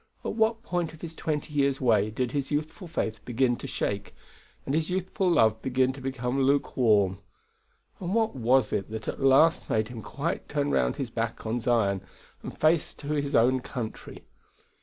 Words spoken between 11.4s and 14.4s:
on Zion and his face to his own country?